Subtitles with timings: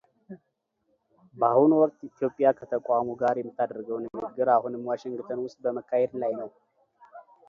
[1.39, 6.49] በአሁኑ ወቅት ኢትዮጵያ ከተቋሙ ጋር የምታደርገው ንግግር አሁንም ዋሽንግትን ውስጥ በመካሄድ ላይ ነው።